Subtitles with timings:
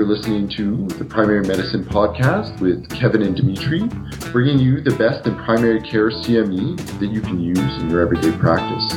[0.00, 3.82] You're listening to the Primary Medicine Podcast with Kevin and Dimitri,
[4.32, 8.32] bringing you the best in primary care CME that you can use in your everyday
[8.38, 8.92] practice.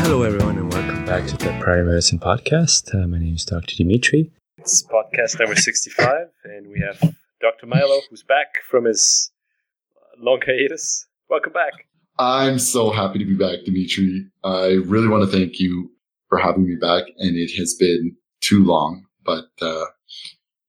[0.00, 2.94] Hello, everyone, and welcome back to the Primary Medicine Podcast.
[2.94, 3.76] Uh, my name is Dr.
[3.76, 4.32] Dimitri.
[4.56, 6.98] It's podcast number 65, and we have
[7.42, 7.66] Dr.
[7.66, 9.30] Milo, who's back from his
[10.18, 11.06] long hiatus.
[11.28, 11.72] Welcome back.
[12.18, 14.28] I'm so happy to be back, Dimitri.
[14.42, 15.90] I really want to thank you
[16.34, 17.04] for having me back.
[17.18, 19.84] And it has been too long, but, uh,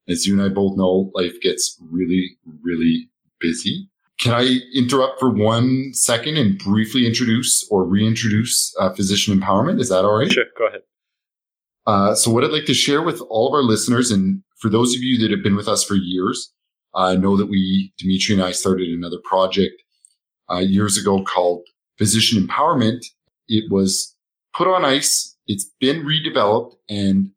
[0.08, 3.90] as you and I both know, life gets really, really busy.
[4.20, 9.82] Can I interrupt for one second and briefly introduce or reintroduce uh, physician empowerment?
[9.82, 10.32] Is that all right?
[10.32, 10.82] Sure, go ahead.
[11.88, 14.96] Uh, so, what I'd like to share with all of our listeners, and for those
[14.96, 16.54] of you that have been with us for years,
[16.94, 19.82] I know that we, Dimitri and I, started another project
[20.50, 21.64] uh, years ago called
[21.98, 23.04] Physician Empowerment.
[23.48, 24.16] It was
[24.54, 27.32] put on ice it's been redeveloped and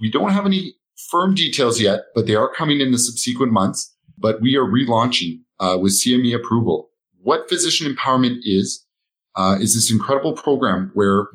[0.00, 0.74] we don't have any
[1.10, 3.94] firm details yet, but they are coming in the subsequent months.
[4.18, 6.90] But we are relaunching uh, with CME approval.
[7.22, 8.84] What physician empowerment is,
[9.34, 11.28] uh, is this incredible program where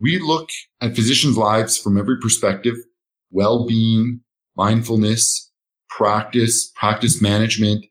[0.00, 2.76] we look at physicians' lives from every perspective,
[3.30, 4.20] well-being,
[4.56, 5.50] mindfulness,
[5.88, 7.84] practice, practice management,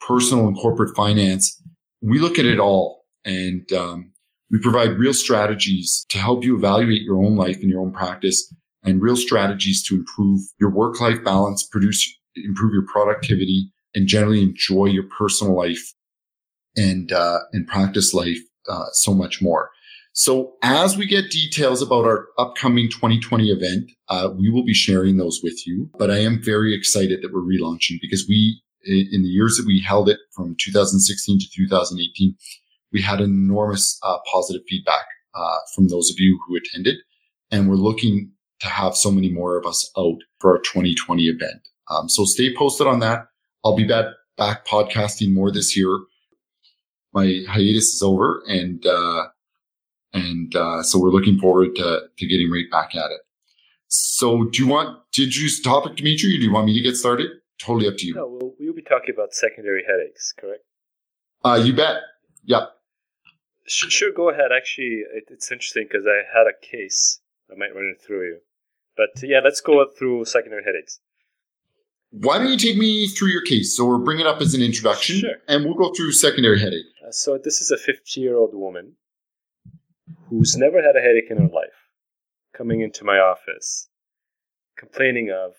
[0.00, 1.60] personal and corporate finance.
[2.00, 3.04] We look at it all.
[3.24, 4.12] And um,
[4.50, 8.52] we provide real strategies to help you evaluate your own life and your own practice
[8.82, 14.42] and real strategies to improve your work life balance, produce, improve your productivity and generally
[14.42, 15.92] enjoy your personal life
[16.76, 18.38] and, uh, and practice life,
[18.68, 19.70] uh, so much more.
[20.12, 25.16] So as we get details about our upcoming 2020 event, uh, we will be sharing
[25.16, 25.90] those with you.
[25.98, 29.80] But I am very excited that we're relaunching because we, in the years that we
[29.80, 32.34] held it from 2016 to 2018,
[32.92, 36.96] we had enormous uh, positive feedback uh, from those of you who attended,
[37.50, 41.68] and we're looking to have so many more of us out for our 2020 event.
[41.90, 43.26] Um, so stay posted on that.
[43.64, 44.06] I'll be back
[44.36, 45.98] back podcasting more this year.
[47.12, 49.26] My hiatus is over, and uh,
[50.12, 53.20] and uh, so we're looking forward to to getting right back at it.
[53.88, 56.82] So, do you want to introduce the topic, Dimitri, or do you want me to
[56.82, 57.30] get started?
[57.58, 58.14] Totally up to you.
[58.14, 60.62] No, we'll, we'll be talking about secondary headaches, correct?
[61.44, 62.02] Uh, you bet.
[62.44, 62.70] Yep.
[63.68, 64.50] Sure, go ahead.
[64.56, 67.20] Actually, it's interesting because I had a case.
[67.50, 68.38] I might run it through you.
[68.96, 71.00] But yeah, let's go through secondary headaches.
[72.10, 73.76] Why don't you take me through your case?
[73.76, 75.34] So we'll bring it up as an introduction, sure.
[75.46, 76.86] and we'll go through secondary headache.
[77.06, 78.94] Uh, so this is a 50-year-old woman
[80.28, 81.90] who's never had a headache in her life,
[82.56, 83.88] coming into my office,
[84.76, 85.52] complaining of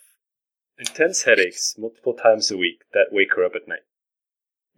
[0.80, 3.86] intense headaches multiple times a week that wake her up at night.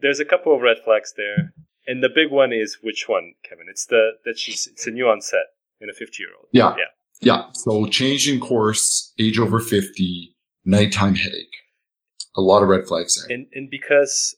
[0.01, 1.53] There's a couple of red flags there.
[1.87, 3.65] And the big one is which one, Kevin?
[3.69, 5.47] It's the that she's it's a new onset
[5.79, 6.47] in a fifty year old.
[6.51, 6.75] Yeah.
[6.77, 6.85] Yeah.
[7.21, 7.51] Yeah.
[7.53, 11.55] So change in course, age over fifty, nighttime headache.
[12.35, 13.35] A lot of red flags there.
[13.35, 14.35] And and because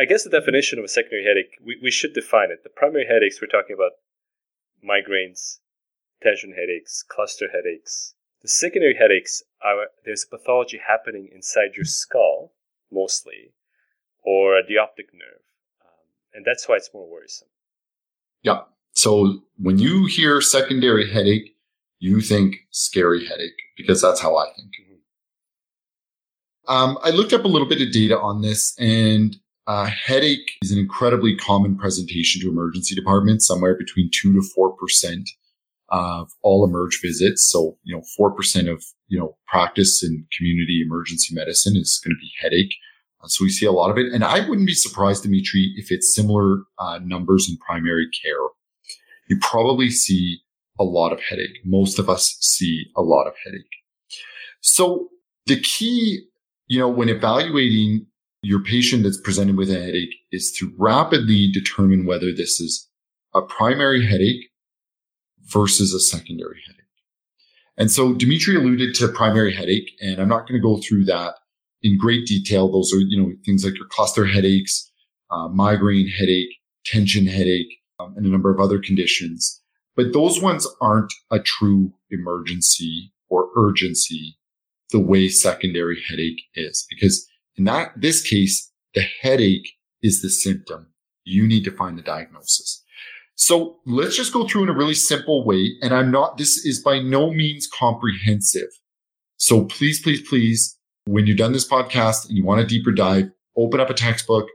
[0.00, 2.64] I guess the definition of a secondary headache, we, we should define it.
[2.64, 3.92] The primary headaches we're talking about
[4.82, 5.58] migraines,
[6.22, 8.14] tension headaches, cluster headaches.
[8.42, 12.52] The secondary headaches are there's a pathology happening inside your skull,
[12.90, 13.52] mostly,
[14.22, 15.42] or the optic nerve
[16.38, 17.48] and that's why it's more worrisome.
[18.42, 18.60] Yeah.
[18.92, 21.56] So when you hear secondary headache,
[21.98, 24.68] you think scary headache because that's how I think.
[24.68, 26.72] Mm-hmm.
[26.72, 30.70] Um, I looked up a little bit of data on this and uh, headache is
[30.70, 35.28] an incredibly common presentation to emergency departments, somewhere between two to four percent
[35.88, 37.50] of all emerge visits.
[37.50, 42.14] So, you know, four percent of you know practice in community emergency medicine is going
[42.14, 42.74] to be headache.
[43.26, 44.12] So we see a lot of it.
[44.12, 48.46] And I wouldn't be surprised, Dimitri, if it's similar uh, numbers in primary care.
[49.28, 50.38] You probably see
[50.78, 51.58] a lot of headache.
[51.64, 53.64] Most of us see a lot of headache.
[54.60, 55.08] So
[55.46, 56.26] the key,
[56.68, 58.06] you know, when evaluating
[58.42, 62.88] your patient that's presented with a headache is to rapidly determine whether this is
[63.34, 64.50] a primary headache
[65.46, 66.82] versus a secondary headache.
[67.76, 71.34] And so Dimitri alluded to primary headache, and I'm not going to go through that
[71.82, 72.70] in great detail.
[72.70, 74.90] Those are, you know, things like your cluster headaches,
[75.30, 76.54] uh, migraine headache,
[76.84, 79.62] tension headache, um, and a number of other conditions.
[79.96, 84.38] But those ones aren't a true emergency or urgency
[84.90, 86.86] the way secondary headache is.
[86.88, 87.26] Because
[87.56, 89.68] in that, this case, the headache
[90.02, 90.86] is the symptom.
[91.24, 92.82] You need to find the diagnosis.
[93.34, 95.72] So let's just go through in a really simple way.
[95.82, 98.68] And I'm not, this is by no means comprehensive.
[99.36, 100.77] So please, please, please
[101.12, 104.46] when you're done this podcast and you want a deeper dive, open up a textbook,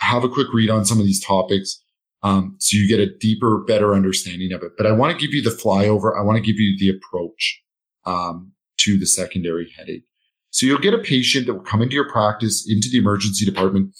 [0.00, 1.82] have a quick read on some of these topics.
[2.22, 4.72] Um, so you get a deeper, better understanding of it.
[4.76, 6.18] But I want to give you the flyover.
[6.18, 7.62] I want to give you the approach.
[8.06, 10.04] um, to the secondary headache.
[10.50, 13.94] So you'll get a patient that will come into your practice, into the emergency department,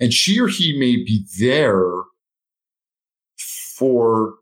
[0.00, 1.92] and she or he may be there
[3.76, 4.34] for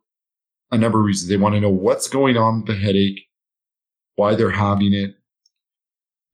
[0.70, 1.28] a number of reasons.
[1.28, 3.20] They want to know what's going on with the headache,
[4.16, 5.14] why they're having it.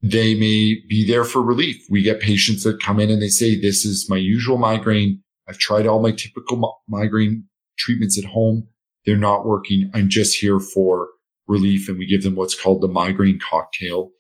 [0.06, 1.82] They may be there for relief.
[1.88, 5.22] We get patients that come in and they say, this is my usual migraine.
[5.48, 7.44] I've tried all my typical migraine
[7.78, 8.68] treatments at home.
[9.06, 9.90] They're not working.
[9.94, 11.08] I'm just here for
[11.46, 11.88] relief.
[11.88, 14.10] And we give them what's called the migraine cocktail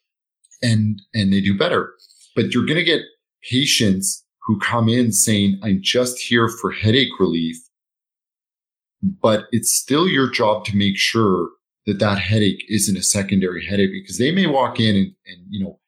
[0.62, 1.92] and, and they do better.
[2.34, 3.02] But you're going to get
[3.50, 7.58] patients who come in saying, I'm just here for headache relief.
[9.02, 11.50] But it's still your job to make sure
[11.86, 15.62] that that headache isn't a secondary headache because they may walk in and, and you
[15.62, 15.78] know,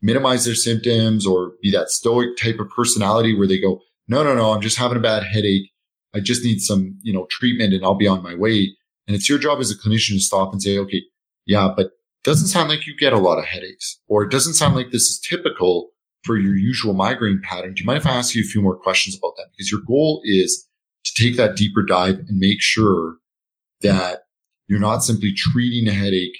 [0.00, 4.34] minimize their symptoms or be that stoic type of personality where they go, no, no,
[4.34, 5.70] no, I'm just having a bad headache.
[6.14, 8.76] I just need some, you know, treatment and I'll be on my way.
[9.06, 11.02] And it's your job as a clinician to stop and say, okay,
[11.46, 11.92] yeah, but
[12.24, 15.10] doesn't sound like you get a lot of headaches or it doesn't sound like this
[15.10, 15.90] is typical
[16.24, 17.74] for your usual migraine pattern.
[17.74, 19.46] Do you mind if I ask you a few more questions about that?
[19.52, 20.68] Because your goal is
[21.04, 23.16] to take that deeper dive and make sure
[23.80, 24.21] that
[24.72, 26.38] you're not simply treating a headache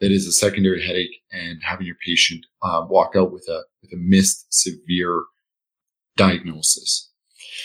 [0.00, 3.92] that is a secondary headache and having your patient uh, walk out with a with
[3.92, 5.24] a missed severe
[6.16, 7.10] diagnosis.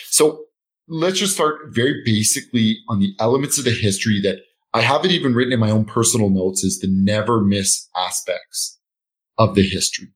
[0.06, 0.46] So
[0.88, 4.40] let's just start very basically on the elements of the history that
[4.74, 8.76] I haven't even written in my own personal notes is the never miss aspects
[9.38, 10.08] of the history.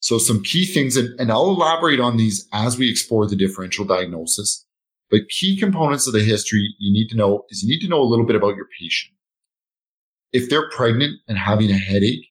[0.00, 3.84] So some key things, and, and I'll elaborate on these as we explore the differential
[3.84, 4.64] diagnosis.
[5.10, 8.00] But key components of the history you need to know is you need to know
[8.00, 9.15] a little bit about your patient.
[10.32, 12.26] If they're pregnant and having a headache,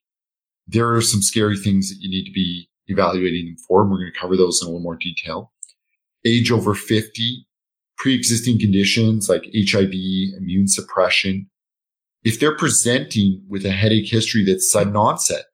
[0.68, 3.82] there are some scary things that you need to be evaluating them for.
[3.82, 5.52] And we're going to cover those in a little more detail.
[6.26, 7.46] Age over 50,
[7.98, 9.94] pre-existing conditions like HIV,
[10.38, 11.50] immune suppression.
[12.24, 15.46] If they're presenting with a headache history that's sudden onset,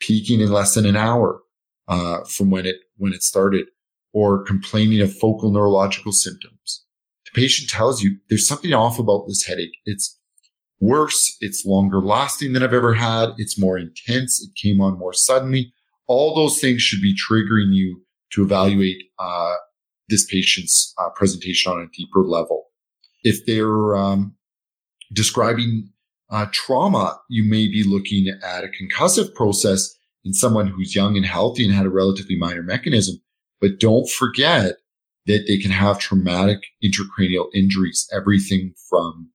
[0.00, 1.40] peaking in less than an hour
[1.88, 3.66] uh, from when it when it started,
[4.12, 6.84] or complaining of focal neurological symptoms,
[7.24, 9.76] the patient tells you there's something off about this headache.
[9.86, 10.18] It's
[10.80, 11.36] worse.
[11.40, 13.30] It's longer lasting than I've ever had.
[13.36, 14.42] It's more intense.
[14.42, 15.72] It came on more suddenly.
[16.06, 19.54] All those things should be triggering you to evaluate uh,
[20.08, 22.66] this patient's uh, presentation on a deeper level.
[23.22, 24.34] If they're um,
[25.12, 25.90] describing
[26.30, 31.26] uh, trauma, you may be looking at a concussive process in someone who's young and
[31.26, 33.20] healthy and had a relatively minor mechanism.
[33.60, 34.76] But don't forget
[35.26, 39.30] that they can have traumatic intracranial injuries, everything from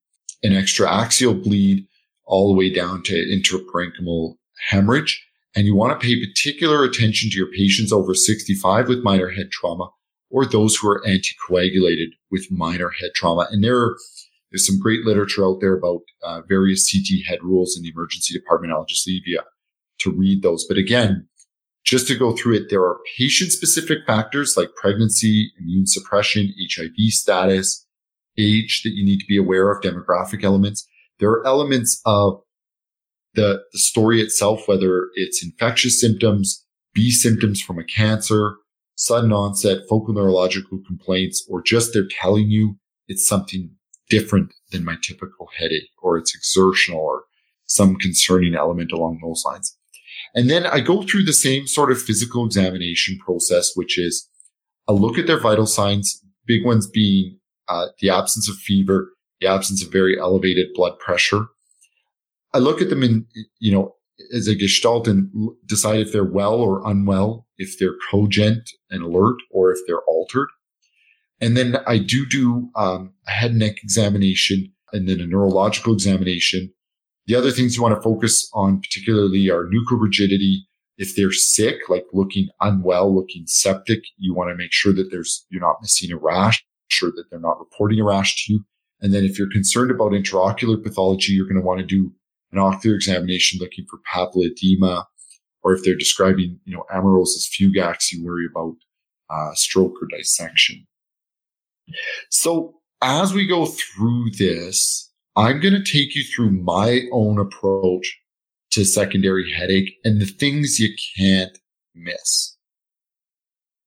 [0.45, 1.87] an extraaxial bleed
[2.25, 4.35] all the way down to intraparenchymal
[4.69, 5.25] hemorrhage.
[5.55, 9.51] And you want to pay particular attention to your patients over 65 with minor head
[9.51, 9.89] trauma
[10.29, 13.47] or those who are anticoagulated with minor head trauma.
[13.51, 13.95] And there,
[14.51, 18.37] there's some great literature out there about uh, various CT head rules in the emergency
[18.37, 18.73] department.
[18.73, 19.39] I'll just leave you
[19.99, 20.65] to read those.
[20.67, 21.27] But again,
[21.85, 27.09] just to go through it, there are patient specific factors like pregnancy, immune suppression, HIV
[27.09, 27.84] status,
[28.37, 30.87] age that you need to be aware of, demographic elements.
[31.19, 32.41] There are elements of
[33.33, 38.55] the, the story itself, whether it's infectious symptoms, B symptoms from a cancer,
[38.95, 42.77] sudden onset focal neurological complaints, or just they're telling you
[43.07, 43.69] it's something
[44.09, 47.23] different than my typical headache, or it's exertional, or
[47.65, 49.77] some concerning element along those lines.
[50.33, 54.29] And then I go through the same sort of physical examination process, which is
[54.87, 59.47] a look at their vital signs, big ones being uh, the absence of fever, the
[59.47, 61.47] absence of very elevated blood pressure.
[62.53, 63.25] I look at them in,
[63.59, 63.95] you know,
[64.33, 65.29] as a gestalt and
[65.65, 70.47] decide if they're well or unwell, if they're cogent and alert, or if they're altered.
[71.41, 75.93] And then I do do um, a head and neck examination and then a neurological
[75.93, 76.71] examination.
[77.27, 80.67] The other things you want to focus on particularly are nuchal rigidity.
[80.97, 85.45] If they're sick, like looking unwell, looking septic, you want to make sure that there's,
[85.49, 86.63] you're not missing a rash,
[86.95, 88.65] sure that they're not reporting a rash to you.
[89.01, 92.11] And then if you're concerned about intraocular pathology, you're going to want to do
[92.51, 95.05] an ocular examination looking for papilledema,
[95.63, 98.75] or if they're describing, you know, amaurosis fugax, you worry about
[99.29, 100.87] uh, stroke or dissection.
[102.29, 108.17] So as we go through this, I'm going to take you through my own approach
[108.71, 111.57] to secondary headache and the things you can't
[111.93, 112.57] miss.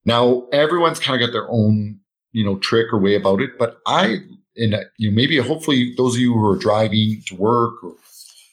[0.05, 2.01] Now, everyone's kind of got their own,
[2.33, 4.19] you know, trick or way about it, but I,
[4.57, 7.95] and you know, maybe hopefully those of you who are driving to work or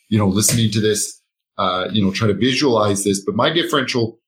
[0.09, 1.21] you know, listening to this,
[1.57, 3.23] uh, you know, try to visualize this.
[3.23, 4.19] But my differential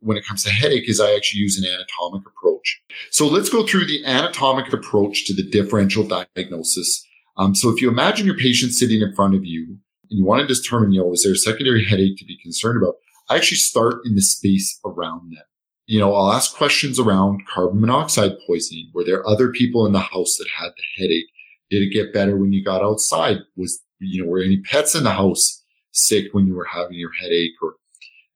[0.00, 2.82] when it comes to headache is I actually use an anatomic approach.
[3.10, 7.06] So let's go through the anatomic approach to the differential diagnosis.
[7.36, 9.76] Um, so if you imagine your patient sitting in front of you,
[10.08, 12.82] and you want to determine, you know, is there a secondary headache to be concerned
[12.82, 12.94] about?
[13.28, 15.44] I actually start in the space around them.
[15.86, 18.90] You know, I'll ask questions around carbon monoxide poisoning.
[18.92, 21.26] Were there other people in the house that had the headache?
[21.70, 23.38] Did it get better when you got outside?
[23.56, 25.62] Was, you know, were any pets in the house
[25.92, 27.74] sick when you were having your headache or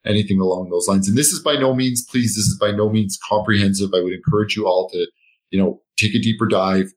[0.07, 1.09] anything along those lines?
[1.09, 3.91] And this is by no means, please, this is by no means comprehensive.
[3.95, 5.07] I would encourage you all to,
[5.51, 6.93] you know, take a deeper dive,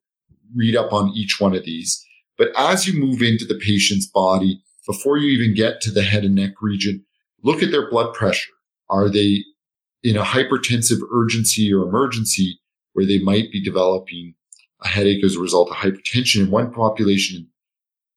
[0.56, 2.06] read up on each one of these.
[2.38, 6.24] But as you move into the patient's body, before you even get to the head
[6.24, 7.04] and neck region,
[7.44, 8.52] look at their blood pressure.
[8.90, 9.44] Are they
[10.04, 12.60] in a hypertensive urgency or emergency
[12.94, 14.36] where they might be developing
[14.82, 16.42] a headache as a result of hypertension?
[16.42, 17.48] And one population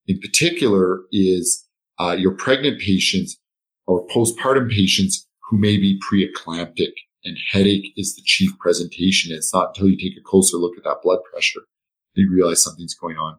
[0.06, 1.66] in particular is
[1.98, 3.38] uh, your pregnant patients
[3.86, 6.92] or postpartum patients who may be preeclamptic
[7.24, 9.34] and headache is the chief presentation.
[9.34, 11.60] It's not until you take a closer look at that blood pressure
[12.14, 13.38] that you realize something's going on.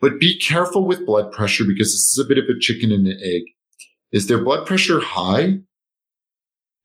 [0.00, 3.06] But be careful with blood pressure because this is a bit of a chicken and
[3.06, 3.42] an egg.
[4.12, 5.58] Is their blood pressure high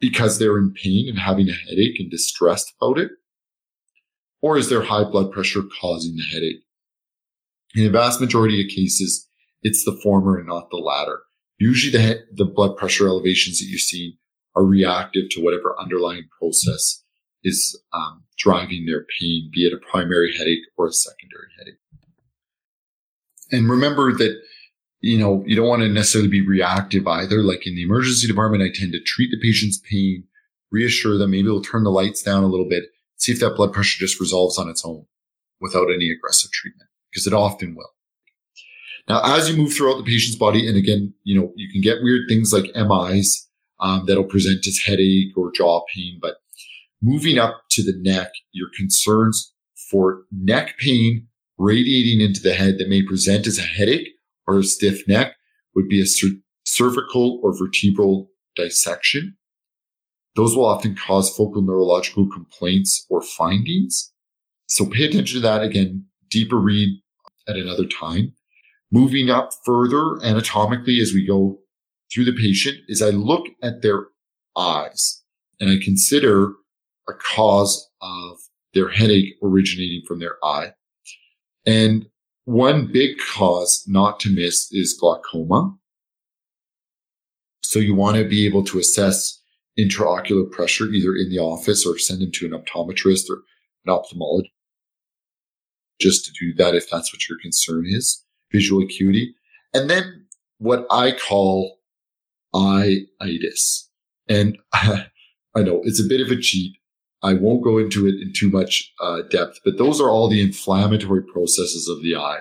[0.02, 3.12] because they're in pain and having a headache and distressed about it?
[4.42, 6.64] Or is their high blood pressure causing the headache?
[7.76, 9.30] In the vast majority of cases,
[9.62, 11.22] it's the former and not the latter.
[11.60, 14.18] Usually the, the blood pressure elevations that you see
[14.56, 17.04] are reactive to whatever underlying process
[17.44, 21.80] is um, driving their pain, be it a primary headache or a secondary headache.
[23.52, 24.42] And remember that,
[25.02, 27.42] you know, you don't want to necessarily be reactive either.
[27.44, 30.24] Like in the emergency department, I tend to treat the patient's pain,
[30.72, 31.32] reassure them.
[31.32, 32.86] Maybe we'll turn the lights down a little bit,
[33.18, 35.06] see if that blood pressure just resolves on its own
[35.60, 37.90] without any aggressive treatment, because it often will.
[39.10, 42.04] Now, as you move throughout the patient's body, and again, you know, you can get
[42.04, 43.48] weird things like MIs
[43.80, 46.36] um, that'll present as headache or jaw pain, but
[47.02, 49.52] moving up to the neck, your concerns
[49.90, 51.28] for neck pain
[51.58, 54.10] radiating into the head that may present as a headache
[54.52, 55.36] or a stiff neck
[55.76, 56.06] would be a
[56.66, 59.38] cervical or vertebral dissection.
[60.36, 64.12] Those will often cause focal neurological complaints or findings.
[64.68, 66.90] So pay attention to that again, deeper read
[67.48, 68.34] at another time.
[68.92, 71.60] Moving up further anatomically as we go
[72.14, 74.08] through the patient is I look at their
[74.58, 75.24] eyes
[75.60, 76.54] and I consider
[77.08, 78.38] a cause of
[78.74, 80.74] their headache originating from their eye.
[81.66, 82.08] And
[82.52, 85.76] one big cause not to miss is glaucoma.
[87.62, 89.42] So you want to be able to assess
[89.80, 93.44] intraocular pressure either in the office or send them to an optometrist or
[93.86, 94.50] an ophthalmologist
[96.02, 99.36] just to do that if that's what your concern is, visual acuity.
[99.74, 100.26] And then
[100.58, 101.78] what I call
[102.54, 103.90] eye itis.
[104.28, 105.06] And I
[105.56, 106.76] know it's a bit of a cheat,
[107.24, 110.42] I won't go into it in too much uh, depth, but those are all the
[110.42, 112.40] inflammatory processes of the eye.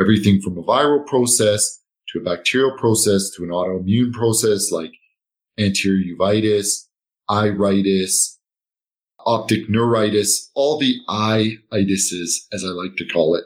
[0.00, 4.92] Everything from a viral process to a bacterial process to an autoimmune process like
[5.58, 6.86] anterior uveitis,
[7.30, 8.38] iritis,
[9.24, 13.44] optic neuritis, all the eye itises, as I like to call it.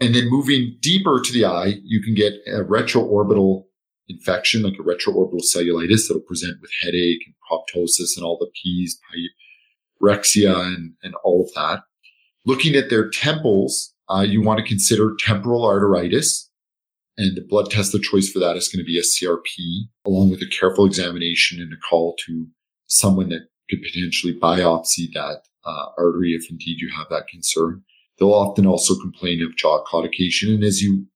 [0.00, 3.64] And then moving deeper to the eye, you can get a retroorbital
[4.08, 8.98] infection, like a retroorbital cellulitis that'll present with headache and proptosis and all the P's,
[10.02, 11.82] rexia and, and all of that.
[12.44, 16.48] Looking at their temples, uh, you want to consider temporal arteritis.
[17.18, 20.30] And the blood test of choice for that is going to be a CRP, along
[20.30, 22.46] with a careful examination and a call to
[22.86, 27.82] someone that could potentially biopsy that uh, artery if indeed you have that concern.
[28.18, 30.54] They'll often also complain of jaw claudication.
[30.54, 31.06] And as you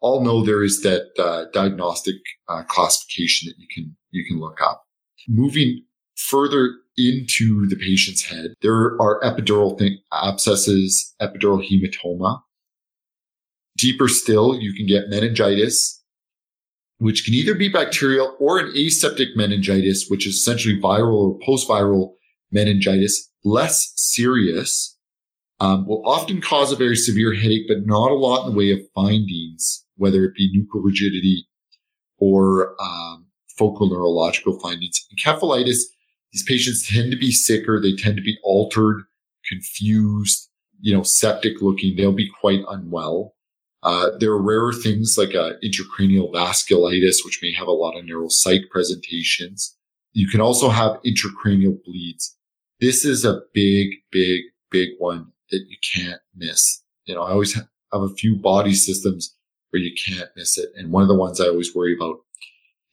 [0.00, 2.16] all know, there is that uh, diagnostic
[2.48, 4.84] uh, classification that you can you can look up.
[5.28, 5.84] Moving
[6.20, 8.54] further into the patient's head.
[8.60, 12.40] There are epidural th- abscesses, epidural hematoma.
[13.76, 16.02] Deeper still, you can get meningitis,
[16.98, 22.12] which can either be bacterial or an aseptic meningitis, which is essentially viral or post-viral
[22.52, 24.98] meningitis, less serious,
[25.60, 28.70] um, will often cause a very severe headache, but not a lot in the way
[28.70, 31.46] of findings, whether it be nuchal rigidity
[32.18, 35.06] or um, focal neurological findings.
[35.14, 35.80] Encephalitis
[36.32, 37.80] these patients tend to be sicker.
[37.80, 39.02] They tend to be altered,
[39.48, 40.48] confused,
[40.80, 41.96] you know, septic looking.
[41.96, 43.34] They'll be quite unwell.
[43.82, 48.04] Uh, there are rarer things like uh, intracranial vasculitis, which may have a lot of
[48.04, 49.76] neuropsych presentations.
[50.12, 52.36] You can also have intracranial bleeds.
[52.80, 56.82] This is a big, big, big one that you can't miss.
[57.04, 59.34] You know, I always have a few body systems
[59.70, 60.70] where you can't miss it.
[60.76, 62.18] And one of the ones I always worry about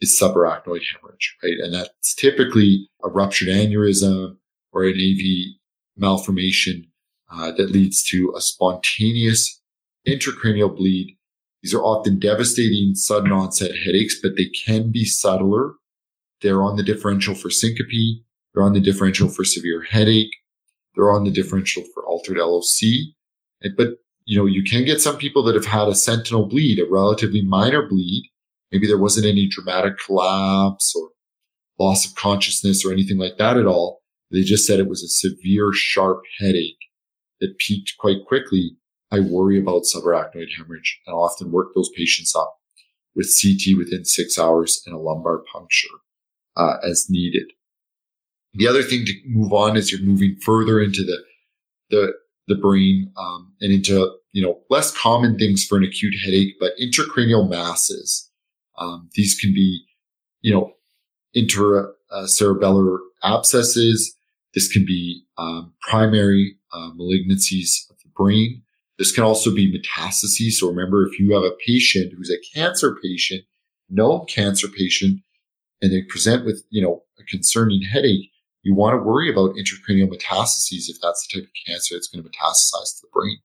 [0.02, 1.58] is subarachnoid hemorrhage, right?
[1.64, 4.38] And that's typically a ruptured aneurysm
[4.72, 5.58] or an AV
[5.96, 6.86] malformation
[7.32, 9.62] uh, that leads to a spontaneous
[10.08, 11.18] intracranial bleed.
[11.64, 15.74] These are often devastating sudden onset headaches, but they can be subtler.
[16.42, 18.24] They're on the differential for syncope.
[18.54, 20.34] They're on the differential for severe headache.
[20.96, 23.14] They're on the differential for altered LOC.
[23.76, 26.86] But, you know, you can get some people that have had a sentinel bleed, a
[26.90, 28.30] relatively minor bleed.
[28.72, 31.10] Maybe there wasn't any dramatic collapse or
[31.80, 34.02] loss of consciousness or anything like that at all.
[34.32, 36.78] They just said it was a severe, sharp headache
[37.40, 38.72] that peaked quite quickly.
[39.12, 42.56] I worry about subarachnoid hemorrhage and I often work those patients up
[43.16, 45.88] with CT within six hours and a lumbar puncture
[46.58, 47.52] uh, as needed.
[48.54, 51.18] The other thing to move on is you're moving further into the
[51.90, 52.14] the
[52.48, 56.72] the brain um, and into you know less common things for an acute headache, but
[56.82, 58.27] intracranial masses.
[58.78, 59.84] Um, these can be
[60.42, 60.74] you know
[61.36, 64.14] intracerebellar abscesses.
[64.54, 68.64] This can be um, primary uh, malignancies of the brain.
[68.98, 70.54] This can also be metastases.
[70.54, 73.44] So remember, if you have a patient who's a cancer patient,
[73.90, 75.22] no cancer patient,
[75.82, 78.32] and they present with, you know, a concerning headache,
[78.64, 82.24] you want to worry about intracranial metastases if that's the type of cancer that's going
[82.24, 83.38] to metastasize to the brain.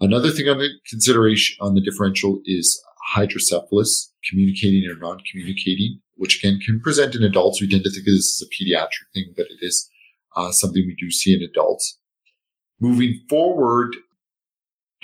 [0.00, 6.60] Another thing on the consideration on the differential is hydrocephalus, communicating or non-communicating, which again
[6.64, 7.60] can present in adults.
[7.60, 9.88] We tend to think of this as a pediatric thing, but it is
[10.36, 11.98] uh, something we do see in adults.
[12.80, 13.96] Moving forward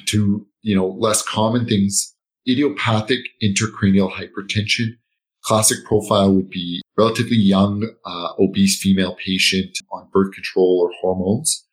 [0.06, 2.14] to, you know, less common things,
[2.48, 4.96] idiopathic intracranial hypertension.
[5.42, 11.66] Classic profile would be relatively young, uh, obese female patient on birth control or hormones.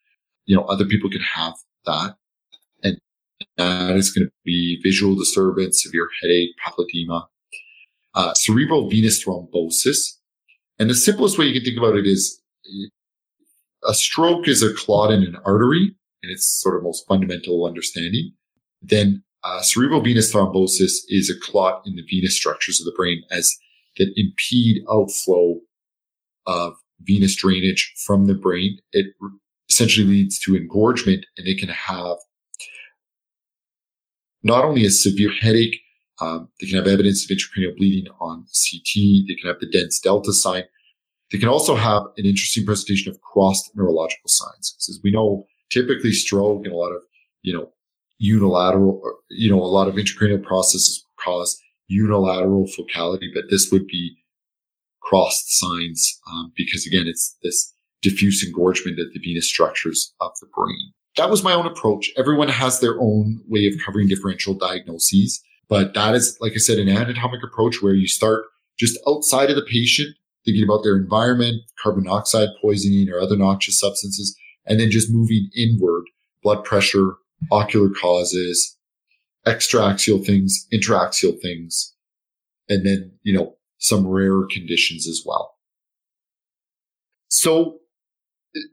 [0.45, 1.53] You know, other people can have
[1.85, 2.15] that.
[3.57, 7.25] That is going to be visual disturbance, severe headache, papilledema,
[8.15, 10.17] uh, cerebral venous thrombosis.
[10.79, 12.41] And the simplest way you can think about it is
[13.87, 18.31] a stroke is a clot in an artery and its sort of most fundamental understanding.
[18.81, 23.23] Then uh, cerebral venous thrombosis is a clot in the venous structures of the brain
[23.29, 23.55] as
[23.97, 25.59] that impede outflow
[26.47, 28.79] of venous drainage from the brain.
[28.93, 29.07] It
[29.69, 32.17] essentially leads to engorgement and it can have
[34.43, 35.79] not only a severe headache,
[36.21, 39.27] um, they can have evidence of intracranial bleeding on CT.
[39.27, 40.63] They can have the dense delta sign.
[41.31, 44.75] They can also have an interesting presentation of crossed neurological signs.
[44.87, 47.01] As we know, typically stroke and a lot of,
[47.41, 47.71] you know,
[48.19, 54.15] unilateral, you know, a lot of intracranial processes cause unilateral focality, but this would be
[55.01, 60.47] crossed signs um, because again, it's this diffuse engorgement of the venous structures of the
[60.55, 60.93] brain.
[61.17, 62.11] That was my own approach.
[62.17, 66.79] Everyone has their own way of covering differential diagnoses, but that is, like I said,
[66.79, 68.45] an anatomic approach where you start
[68.79, 73.79] just outside of the patient thinking about their environment, carbon monoxide poisoning or other noxious
[73.79, 76.03] substances, and then just moving inward,
[76.41, 77.15] blood pressure,
[77.51, 78.77] ocular causes,
[79.45, 81.93] extraaxial things, intraaxial things,
[82.69, 85.55] and then, you know, some rarer conditions as well.
[87.27, 87.79] So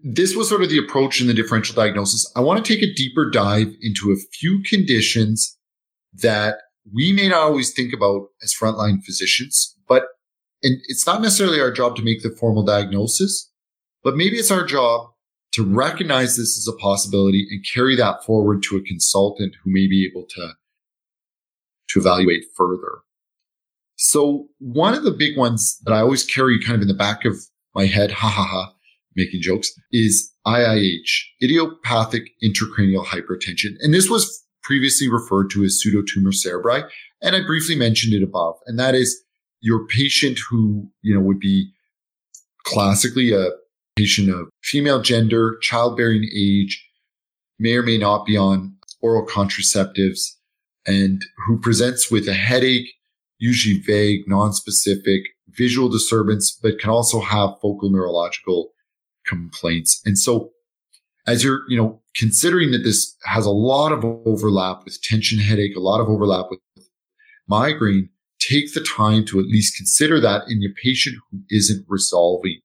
[0.02, 2.30] this was sort of the approach in the differential diagnosis.
[2.36, 5.56] I want to take a deeper dive into a few conditions
[6.14, 6.56] that
[6.92, 10.04] we may not always think about as frontline physicians, but
[10.62, 13.50] and it's not necessarily our job to make the formal diagnosis,
[14.04, 15.08] but maybe it's our job
[15.52, 19.88] to recognize this as a possibility and carry that forward to a consultant who may
[19.88, 20.52] be able to,
[21.88, 23.00] to evaluate further.
[23.96, 27.24] So one of the big ones that I always carry kind of in the back
[27.24, 27.36] of
[27.74, 28.74] my head, ha ha ha,
[29.16, 31.10] making jokes, is IIH,
[31.42, 33.74] idiopathic intracranial hypertension.
[33.80, 36.88] And this was previously referred to as pseudotumor cerebri.
[37.22, 38.56] And I briefly mentioned it above.
[38.66, 39.20] And that is
[39.60, 41.70] your patient who, you know, would be
[42.64, 43.50] classically a
[43.96, 46.86] patient of female gender, childbearing age,
[47.58, 50.20] may or may not be on oral contraceptives,
[50.86, 52.88] and who presents with a headache,
[53.38, 58.70] usually vague, non-specific, visual disturbance, but can also have focal neurological
[59.30, 60.02] complaints.
[60.04, 60.50] And so
[61.26, 65.76] as you're, you know, considering that this has a lot of overlap with tension headache,
[65.76, 66.60] a lot of overlap with
[67.48, 68.08] migraine,
[68.40, 72.60] take the time to at least consider that in your patient who isn't resolving.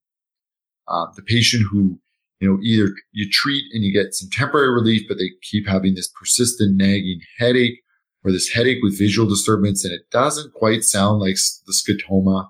[0.87, 1.99] Uh, the patient who,
[2.39, 5.95] you know, either you treat and you get some temporary relief, but they keep having
[5.95, 7.81] this persistent nagging headache
[8.23, 11.35] or this headache with visual disturbance and it doesn't quite sound like
[11.67, 12.47] the scotoma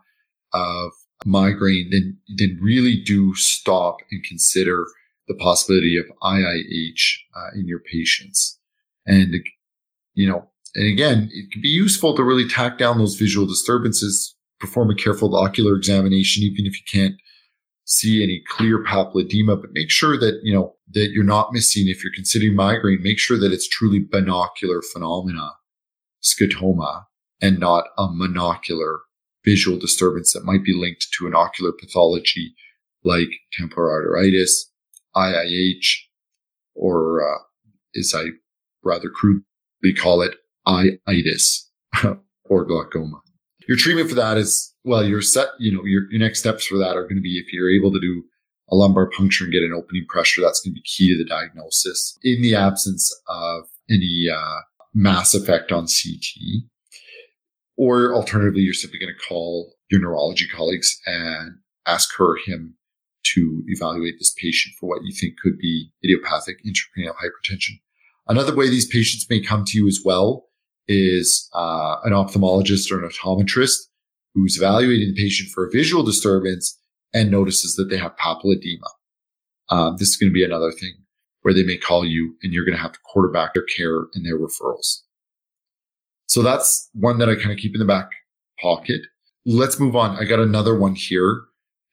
[0.53, 0.91] of
[1.25, 4.85] migraine, then, then really do stop and consider
[5.27, 8.59] the possibility of IIH uh, in your patients.
[9.05, 9.33] And,
[10.13, 14.35] you know, and again, it can be useful to really tack down those visual disturbances,
[14.59, 17.15] perform a careful ocular examination, even if you can't
[17.85, 22.03] see any clear papilledema, but make sure that, you know, that you're not missing, if
[22.03, 25.51] you're considering migraine, make sure that it's truly binocular phenomena.
[26.21, 27.05] scotoma
[27.41, 28.99] and not a monocular
[29.45, 32.53] visual disturbance that might be linked to an ocular pathology
[33.03, 34.49] like temporal arteritis,
[35.15, 35.85] IIH,
[36.73, 37.39] or uh,
[37.97, 38.25] as I
[38.83, 40.35] rather crudely call it,
[40.67, 41.69] itis
[42.45, 43.21] or glaucoma.
[43.67, 46.77] Your treatment for that is, well, your set, you know, your, your next steps for
[46.77, 48.23] that are going to be if you're able to do
[48.69, 51.27] a lumbar puncture and get an opening pressure, that's going to be key to the
[51.27, 52.17] diagnosis.
[52.23, 54.59] In the absence of any uh,
[54.93, 56.63] mass effect on CT,
[57.77, 62.75] or alternatively, you're simply going to call your neurology colleagues and ask her him
[63.33, 67.79] to evaluate this patient for what you think could be idiopathic intracranial hypertension.
[68.27, 70.47] Another way these patients may come to you as well
[70.87, 73.77] is uh, an ophthalmologist or an optometrist
[74.33, 76.79] who's evaluating the patient for a visual disturbance
[77.13, 78.87] and notices that they have papilledema.
[79.69, 80.93] Um, this is going to be another thing
[81.41, 84.25] where they may call you and you're going to have to quarterback their care and
[84.25, 85.01] their referrals.
[86.27, 88.09] So that's one that I kind of keep in the back
[88.61, 89.01] pocket.
[89.45, 90.17] Let's move on.
[90.17, 91.41] I got another one here.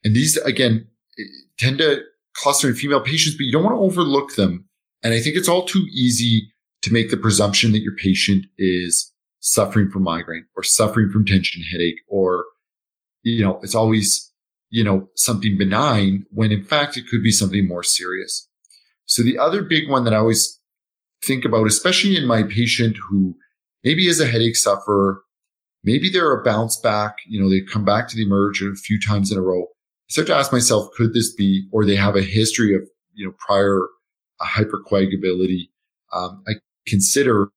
[0.03, 0.87] And these, again,
[1.19, 1.23] eh,
[1.57, 2.01] tend to
[2.35, 4.65] cluster in female patients, but you don't want to overlook them.
[5.03, 9.11] And I think it's all too easy to make the presumption that your patient is
[9.39, 12.45] suffering from migraine or suffering from tension headache or,
[13.23, 14.31] you know, it's always,
[14.69, 18.47] you know, something benign when in fact it could be something more serious.
[19.05, 20.59] So the other big one that I always
[21.23, 23.35] think about, especially in my patient who
[23.83, 25.21] maybe is a headache sufferer,
[25.83, 28.99] maybe they're a bounce back, you know, they come back to the emerge a few
[28.99, 29.63] times in a row.
[29.63, 32.81] I start to ask myself, could this be, or they have a history of,
[33.13, 33.79] you know, prior
[34.39, 35.69] uh, hypercoagulability.
[36.11, 36.53] Um, I
[36.87, 37.49] consider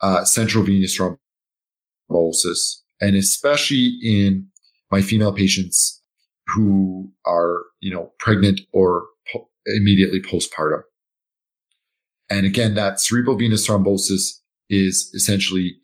[0.00, 4.48] uh, central venous thrombosis, and especially in
[4.90, 6.02] my female patients
[6.46, 10.82] who are, you know, pregnant or po- immediately postpartum.
[12.30, 15.76] And again, that cerebral venous thrombosis is essentially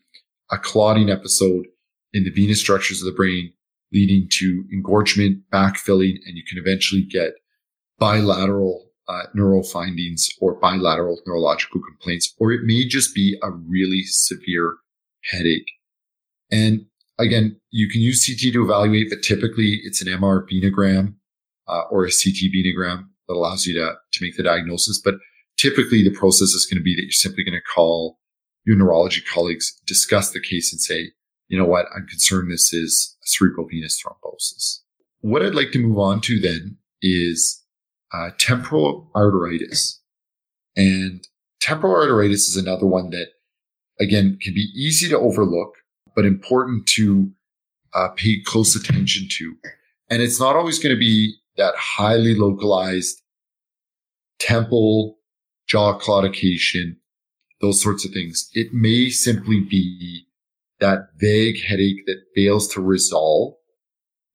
[0.50, 1.66] a clotting episode
[2.12, 3.52] in the venous structures of the brain
[3.92, 7.34] leading to engorgement, backfilling, and you can eventually get
[7.98, 14.02] bilateral uh, neural findings or bilateral neurological complaints, or it may just be a really
[14.04, 14.74] severe
[15.24, 15.68] headache.
[16.50, 16.86] And
[17.18, 21.14] again, you can use CT to evaluate, but typically it's an MR venogram
[21.68, 25.00] uh, or a CT venogram that allows you to, to make the diagnosis.
[25.02, 25.14] But
[25.56, 28.18] typically the process is going to be that you're simply going to call
[28.64, 31.10] your neurology colleagues, discuss the case and say,
[31.48, 34.80] you know what, I'm concerned this is cerebral venous thrombosis.
[35.20, 37.62] What I'd like to move on to then is
[38.12, 39.98] uh, temporal arteritis.
[40.76, 41.26] And
[41.60, 43.28] temporal arteritis is another one that,
[44.00, 45.74] again, can be easy to overlook,
[46.16, 47.30] but important to
[47.94, 49.54] uh, pay close attention to.
[50.10, 53.22] And it's not always going to be that highly localized
[54.38, 55.18] temple,
[55.66, 56.96] jaw claudication,
[57.64, 58.50] those sorts of things.
[58.52, 60.26] It may simply be
[60.80, 63.54] that vague headache that fails to resolve.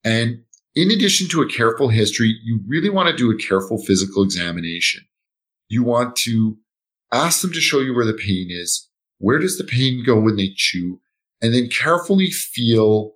[0.02, 0.42] And
[0.74, 5.04] in addition to a careful history, you really want to do a careful physical examination.
[5.68, 6.56] You want to
[7.12, 8.88] ask them to show you where the pain is.
[9.18, 11.00] Where does the pain go when they chew?
[11.40, 13.12] And then carefully feel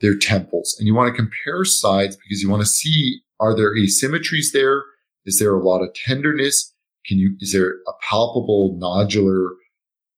[0.00, 0.76] their temples.
[0.78, 4.82] And you want to compare sides because you want to see, are there asymmetries there?
[5.26, 6.72] Is there a lot of tenderness?
[7.06, 9.48] Can you, is there a palpable nodular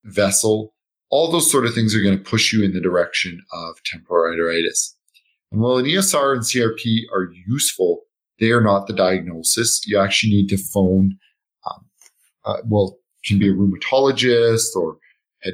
[0.05, 0.75] vessel?
[1.11, 4.33] All those sort of things are going to push you in the direction of temporal
[4.33, 4.95] arteritis.
[5.51, 8.03] And while an ESR and CRP are useful,
[8.39, 9.87] they are not the diagnosis.
[9.87, 11.19] You actually need to phone,
[11.69, 11.85] um,
[12.45, 14.99] uh, well, can be a rheumatologist or
[15.45, 15.51] a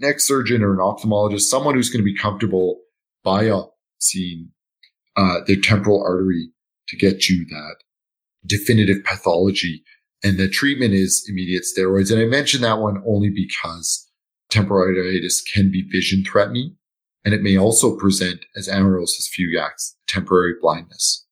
[0.00, 2.80] neck surgeon or an ophthalmologist, someone who's going to be comfortable
[3.24, 4.48] biopsying
[5.16, 6.50] uh, the temporal artery
[6.88, 7.76] to get you that
[8.46, 9.82] definitive pathology.
[10.24, 12.10] And the treatment is immediate steroids.
[12.10, 14.08] And I mentioned that one only because
[14.50, 16.76] temporal arteritis can be vision threatening
[17.24, 21.26] and it may also present as amaurosis fugax, temporary blindness.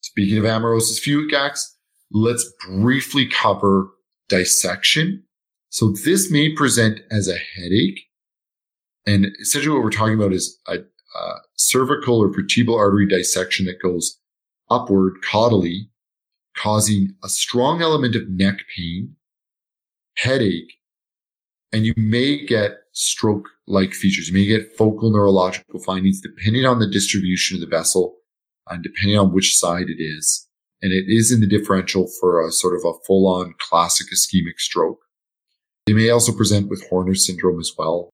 [0.00, 1.64] Speaking of amaurosis fugax,
[2.10, 3.90] let's briefly cover
[4.28, 5.24] dissection.
[5.68, 8.00] So this may present as a headache.
[9.06, 13.82] And essentially what we're talking about is a, a cervical or vertebral artery dissection that
[13.82, 14.18] goes
[14.70, 15.88] upward caudally,
[16.62, 19.14] causing a strong element of neck pain,
[20.16, 20.72] headache,
[21.72, 24.28] and you may get stroke like features.
[24.28, 28.16] You may get focal neurological findings depending on the distribution of the vessel
[28.68, 30.46] and depending on which side it is.
[30.80, 34.58] And it is in the differential for a sort of a full on classic ischemic
[34.58, 34.98] stroke.
[35.86, 38.10] They may also present with Horner syndrome as well.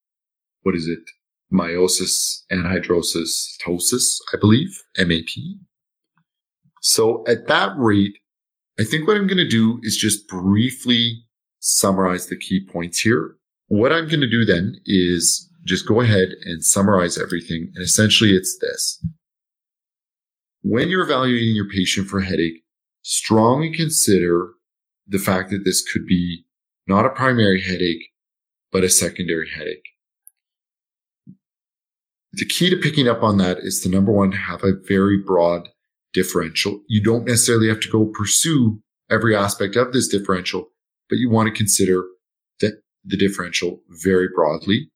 [0.63, 1.01] What is it?
[1.53, 5.59] Miosis anhidrosis ptosis, I believe, MAP.
[6.81, 8.17] So at that rate,
[8.79, 11.25] I think what I'm going to do is just briefly
[11.61, 13.37] summarize the key points here
[13.69, 17.73] What I'm going to do then is just go ahead and summarize everything.
[17.75, 19.03] And essentially it's this.
[20.63, 22.63] When you're evaluating your patient for headache,
[23.03, 24.51] strongly consider
[25.07, 26.45] the fact that this could be
[26.87, 28.03] not a primary headache,
[28.73, 29.85] but a secondary headache.
[32.33, 35.69] The key to picking up on that is to number one, have a very broad
[36.15, 36.81] differential.
[36.89, 40.71] You don't necessarily have to go pursue every aspect of this differential,
[41.11, 42.05] but you want to consider
[42.61, 44.89] that the differential very broadly.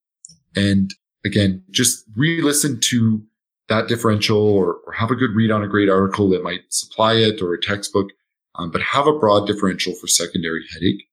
[0.57, 3.23] And again, just re-listen to
[3.69, 7.13] that differential or, or, have a good read on a great article that might supply
[7.15, 8.09] it or a textbook,
[8.55, 11.05] um, but have a broad differential for secondary headache.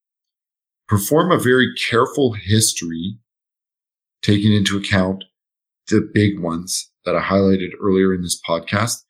[0.88, 3.18] Perform a very careful history,
[4.22, 5.24] taking into account
[5.88, 9.02] the big ones that I highlighted earlier in this podcast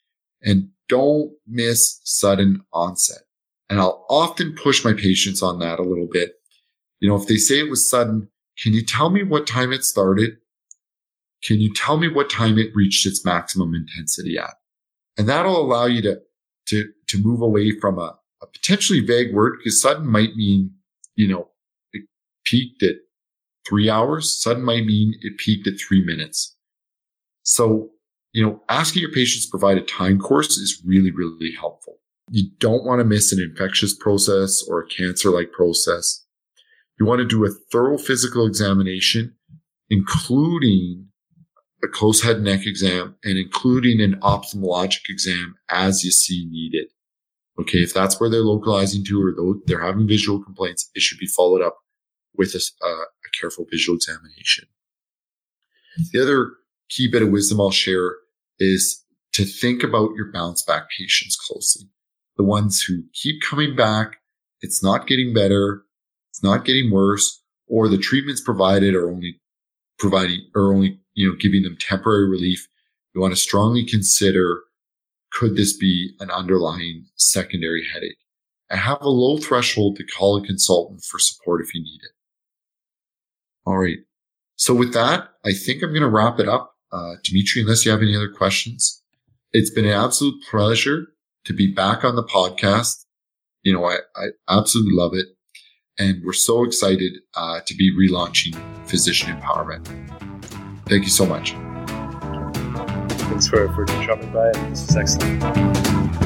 [0.42, 3.22] and don't miss sudden onset.
[3.68, 6.34] And I'll often push my patients on that a little bit.
[7.00, 8.28] You know, if they say it was sudden,
[8.62, 10.36] can you tell me what time it started?
[11.42, 14.54] Can you tell me what time it reached its maximum intensity at?
[15.18, 16.20] And that'll allow you to,
[16.68, 20.72] to, to move away from a, a potentially vague word because sudden might mean,
[21.14, 21.48] you know,
[21.92, 22.04] it
[22.44, 22.96] peaked at
[23.66, 24.40] three hours.
[24.40, 26.56] Sudden might mean it peaked at three minutes.
[27.42, 27.90] So,
[28.36, 31.96] you know, asking your patients to provide a time course is really, really helpful.
[32.28, 36.22] You don't want to miss an infectious process or a cancer like process.
[37.00, 39.34] You want to do a thorough physical examination,
[39.88, 41.06] including
[41.82, 46.88] a close head neck exam and including an ophthalmologic exam as you see needed.
[47.58, 47.78] Okay.
[47.78, 51.62] If that's where they're localizing to or they're having visual complaints, it should be followed
[51.62, 51.78] up
[52.36, 54.66] with a, uh, a careful visual examination.
[56.12, 56.50] The other
[56.90, 58.16] key bit of wisdom I'll share
[58.58, 61.88] is to think about your bounce back patients closely.
[62.36, 64.16] The ones who keep coming back.
[64.60, 65.82] It's not getting better.
[66.30, 69.40] It's not getting worse or the treatments provided are only
[69.98, 72.66] providing or only, you know, giving them temporary relief.
[73.14, 74.62] You want to strongly consider
[75.32, 78.16] could this be an underlying secondary headache?
[78.70, 82.10] And have a low threshold to call a consultant for support if you need it.
[83.64, 83.98] All right.
[84.56, 86.75] So with that, I think I'm going to wrap it up.
[86.92, 89.02] Uh, Dimitri, unless you have any other questions,
[89.52, 91.06] it's been an absolute pleasure
[91.44, 93.04] to be back on the podcast.
[93.62, 95.26] You know, I, I absolutely love it.
[95.98, 98.54] And we're so excited uh, to be relaunching
[98.86, 99.86] Physician Empowerment.
[100.86, 101.52] Thank you so much.
[103.28, 104.52] Thanks for, for dropping by.
[104.68, 106.25] This was excellent.